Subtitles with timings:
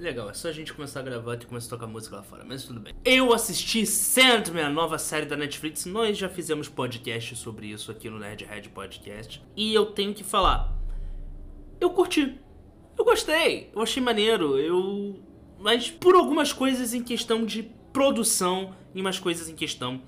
[0.00, 2.42] Legal, é só a gente começar a gravar e começar a tocar música lá fora,
[2.42, 2.94] mas tudo bem.
[3.04, 5.84] Eu assisti Sandman, a nova série da Netflix.
[5.84, 9.42] Nós já fizemos podcast sobre isso aqui no Nerdhead Podcast.
[9.54, 10.74] E eu tenho que falar.
[11.78, 12.40] Eu curti.
[12.96, 13.70] Eu gostei.
[13.74, 14.58] Eu achei maneiro.
[14.58, 15.22] Eu.
[15.58, 17.62] Mas por algumas coisas em questão de
[17.92, 20.00] produção e umas coisas em questão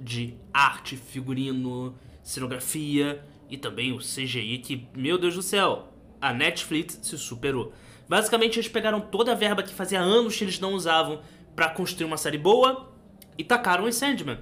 [0.00, 5.92] de arte, figurino, cenografia e também o CGI que, meu Deus do céu,
[6.22, 7.74] a Netflix se superou.
[8.08, 11.20] Basicamente, eles pegaram toda a verba que fazia anos que eles não usavam
[11.54, 12.92] para construir uma série boa
[13.36, 14.38] e tacaram em Sandman.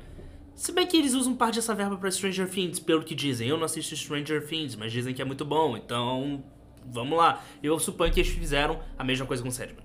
[0.54, 3.48] Se bem que eles usam parte dessa verba para Stranger Things, pelo que dizem.
[3.48, 6.44] Eu não assisto Stranger Things, mas dizem que é muito bom, então
[6.86, 7.42] vamos lá.
[7.62, 9.84] Eu suponho que eles fizeram a mesma coisa com Sandman.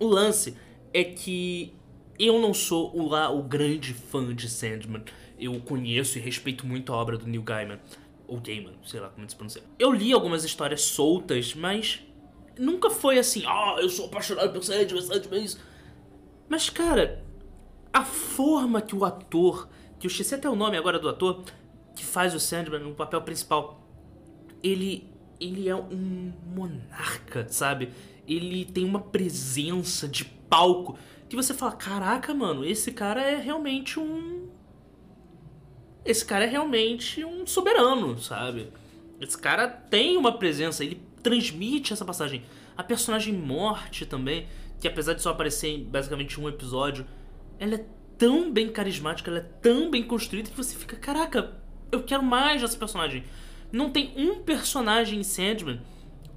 [0.00, 0.56] O lance
[0.92, 1.72] é que
[2.18, 5.04] eu não sou o, lá, o grande fã de Sandman.
[5.38, 7.78] Eu conheço e respeito muito a obra do Neil Gaiman.
[8.26, 9.62] Ou Gaiman, sei lá como se pronuncia.
[9.78, 12.00] Eu li algumas histórias soltas, mas
[12.58, 15.58] nunca foi assim, ah, oh, eu sou apaixonado por Sandman, Sandman é isso.
[16.48, 17.24] Mas, cara,
[17.92, 21.42] a forma que o ator, que eu esqueci até o nome agora do ator,
[21.94, 23.86] que faz o Sandman no papel principal,
[24.62, 27.90] ele, ele é um monarca, sabe?
[28.26, 33.98] Ele tem uma presença de palco que você fala, caraca, mano, esse cara é realmente
[33.98, 34.48] um...
[36.04, 38.70] Esse cara é realmente um soberano, sabe?
[39.20, 42.42] Esse cara tem uma presença, ele transmite essa passagem.
[42.76, 44.46] A personagem Morte também,
[44.80, 47.06] que apesar de só aparecer em basicamente um episódio,
[47.58, 47.86] ela é
[48.18, 52.60] tão bem carismática, ela é tão bem construída que você fica, caraca, eu quero mais
[52.60, 53.24] dessa personagem.
[53.70, 55.80] Não tem um personagem em Sandman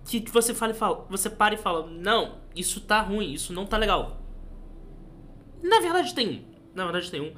[0.05, 3.65] que você fala e fala, você para e fala, não, isso tá ruim, isso não
[3.65, 4.21] tá legal.
[5.63, 7.33] Na verdade tem um, na verdade tem um,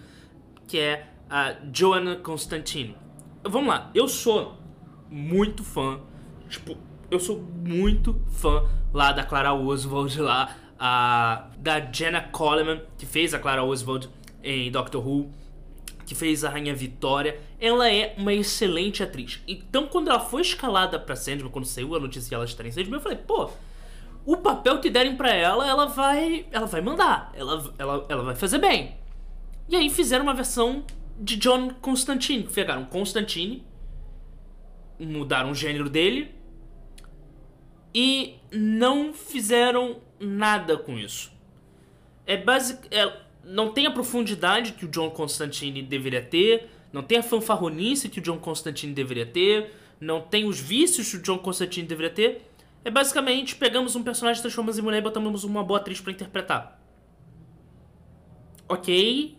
[0.67, 2.95] que é a Joanna Constantine.
[3.43, 4.57] Vamos lá, eu sou
[5.09, 6.01] muito fã,
[6.49, 6.77] tipo,
[7.09, 8.63] eu sou muito fã
[8.93, 14.09] lá da Clara Oswald lá, a, da Jenna Coleman, que fez a Clara Oswald
[14.43, 15.31] em Doctor Who,
[16.05, 17.39] que fez a Rainha Vitória.
[17.59, 19.41] Ela é uma excelente atriz.
[19.47, 22.73] Então, quando ela foi escalada pra Sandman, quando saiu a notícia que ela estaria em
[22.73, 23.49] Sandman, eu falei, pô,
[24.25, 28.35] o papel que derem para ela, ela vai, ela vai mandar, ela, ela, ela vai
[28.35, 28.95] fazer bem.
[29.69, 30.85] E aí fizeram uma versão
[31.19, 33.65] de John Constantine, pegaram Constantine,
[34.99, 36.36] mudaram o gênero dele
[37.93, 41.31] e não fizeram nada com isso.
[42.25, 47.17] É basic, é, não tem a profundidade que o John Constantine deveria ter, não tem
[47.17, 51.39] a fanfarronice que o John Constantine deveria ter, não tem os vícios que o John
[51.39, 52.41] Constantine deveria ter.
[52.83, 56.79] É basicamente pegamos um personagem, transformamos em mulher e botamos uma boa atriz para interpretar.
[58.67, 59.37] Ok.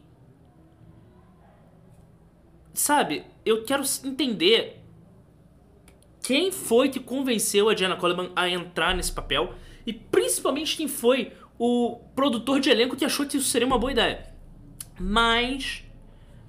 [2.73, 4.78] Sabe, eu quero entender
[6.29, 9.55] quem foi que convenceu a Diana Coleman a entrar nesse papel
[9.87, 13.93] e principalmente quem foi o produtor de elenco que achou que isso seria uma boa
[13.93, 14.27] ideia.
[15.01, 15.83] Mas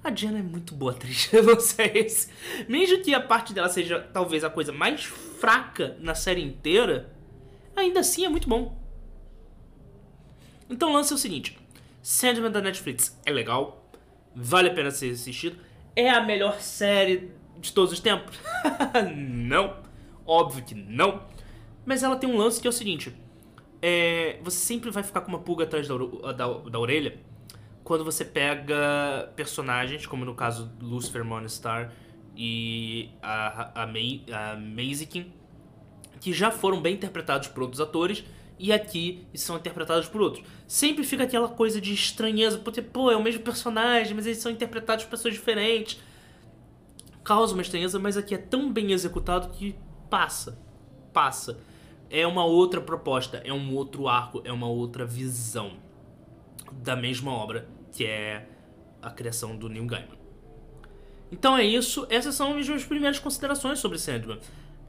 [0.04, 1.30] a Diana é muito boa atriz,
[1.64, 2.28] se...
[2.68, 7.10] Mesmo que a parte dela seja talvez a coisa mais fraca na série inteira,
[7.74, 8.78] ainda assim é muito bom.
[10.68, 11.58] Então o lance é o seguinte,
[12.02, 13.90] Sandman da Netflix é legal,
[14.36, 15.56] vale a pena ser assistido,
[15.94, 18.38] é a melhor série de todos os tempos?
[19.14, 19.76] não.
[20.26, 21.22] Óbvio que não.
[21.84, 23.14] Mas ela tem um lance que é o seguinte:
[23.82, 25.96] é, você sempre vai ficar com uma pulga atrás da,
[26.32, 27.18] da, da orelha
[27.90, 31.92] quando você pega personagens, como no caso Lucifer Morningstar
[32.36, 34.56] e a, a, May, a
[36.20, 38.24] que já foram bem interpretados por outros atores
[38.60, 40.44] e aqui são interpretados por outros.
[40.68, 44.52] Sempre fica aquela coisa de estranheza, porque, pô, é o mesmo personagem, mas eles são
[44.52, 45.98] interpretados por pessoas diferentes
[47.30, 49.76] causa uma estranheza, mas aqui é tão bem executado que
[50.08, 50.58] passa.
[51.12, 51.60] Passa.
[52.10, 55.72] É uma outra proposta, é um outro arco, é uma outra visão
[56.72, 58.48] da mesma obra, que é
[59.00, 60.18] a criação do Neil Gaiman.
[61.30, 64.40] Então é isso, essas são as minhas primeiras considerações sobre Sandman.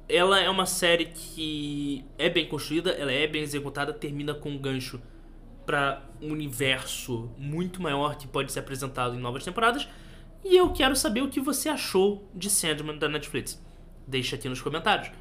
[0.07, 4.57] Ela é uma série que é bem construída, ela é bem executada, termina com um
[4.57, 5.01] gancho
[5.65, 9.87] para um universo muito maior que pode ser apresentado em novas temporadas
[10.43, 13.61] e eu quero saber o que você achou de Sandman da Netflix.
[14.07, 15.11] Deixa aqui nos comentários.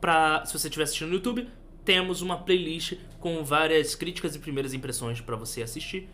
[0.00, 1.48] Pra, se você estiver assistindo no YouTube,
[1.84, 6.08] temos uma playlist com várias críticas e primeiras impressões para você assistir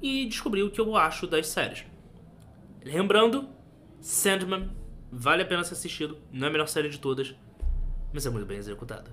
[0.00, 1.84] e descobrir o que eu acho das séries.
[2.82, 3.48] Lembrando,
[4.00, 4.70] Sandman
[5.12, 7.34] vale a pena ser assistido, não é a melhor série de todas,
[8.12, 9.10] mas é muito bem executada.